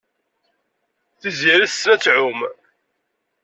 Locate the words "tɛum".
2.03-2.39